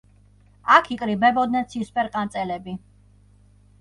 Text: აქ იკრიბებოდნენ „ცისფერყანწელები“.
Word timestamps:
აქ 0.75 0.87
იკრიბებოდნენ 0.95 1.69
„ცისფერყანწელები“. 1.75 2.77